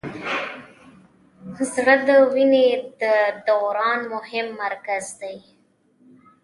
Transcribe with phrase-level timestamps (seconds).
[1.73, 2.67] زړه د وینې
[3.01, 3.03] د
[3.47, 5.37] دوران مهم مرکز دی.